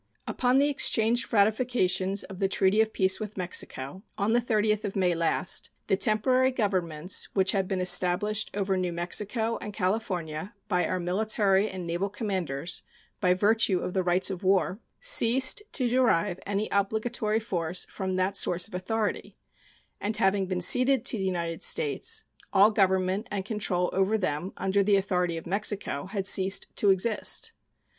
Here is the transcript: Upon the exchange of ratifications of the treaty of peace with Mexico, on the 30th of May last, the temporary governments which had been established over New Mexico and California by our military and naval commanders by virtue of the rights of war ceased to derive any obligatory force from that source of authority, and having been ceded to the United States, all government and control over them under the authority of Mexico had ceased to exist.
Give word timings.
Upon 0.25 0.57
the 0.57 0.67
exchange 0.67 1.25
of 1.25 1.33
ratifications 1.33 2.23
of 2.23 2.39
the 2.39 2.47
treaty 2.49 2.81
of 2.81 2.91
peace 2.91 3.19
with 3.19 3.37
Mexico, 3.37 4.01
on 4.17 4.33
the 4.33 4.41
30th 4.41 4.83
of 4.83 4.95
May 4.95 5.13
last, 5.13 5.69
the 5.85 5.95
temporary 5.95 6.49
governments 6.49 7.25
which 7.35 7.51
had 7.51 7.67
been 7.67 7.79
established 7.79 8.49
over 8.55 8.75
New 8.75 8.91
Mexico 8.91 9.59
and 9.61 9.71
California 9.73 10.55
by 10.67 10.87
our 10.87 10.99
military 10.99 11.69
and 11.69 11.85
naval 11.85 12.09
commanders 12.09 12.81
by 13.19 13.35
virtue 13.35 13.77
of 13.81 13.93
the 13.93 14.01
rights 14.01 14.31
of 14.31 14.41
war 14.43 14.79
ceased 14.99 15.61
to 15.73 15.87
derive 15.87 16.39
any 16.47 16.67
obligatory 16.71 17.39
force 17.39 17.85
from 17.87 18.15
that 18.15 18.35
source 18.35 18.67
of 18.67 18.73
authority, 18.73 19.37
and 19.99 20.17
having 20.17 20.47
been 20.47 20.61
ceded 20.61 21.05
to 21.05 21.17
the 21.19 21.23
United 21.23 21.61
States, 21.61 22.23
all 22.51 22.71
government 22.71 23.27
and 23.29 23.45
control 23.45 23.91
over 23.93 24.17
them 24.17 24.51
under 24.57 24.81
the 24.81 24.95
authority 24.95 25.37
of 25.37 25.45
Mexico 25.45 26.07
had 26.07 26.25
ceased 26.25 26.65
to 26.75 26.89
exist. 26.89 27.51